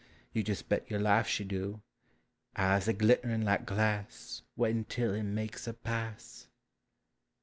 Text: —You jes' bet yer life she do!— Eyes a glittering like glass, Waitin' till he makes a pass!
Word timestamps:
—You 0.33 0.43
jes' 0.43 0.63
bet 0.63 0.89
yer 0.89 0.97
life 0.97 1.27
she 1.27 1.43
do!— 1.43 1.83
Eyes 2.55 2.87
a 2.87 2.93
glittering 2.93 3.43
like 3.43 3.67
glass, 3.67 4.41
Waitin' 4.55 4.85
till 4.85 5.13
he 5.13 5.21
makes 5.21 5.67
a 5.67 5.75
pass! 5.75 6.47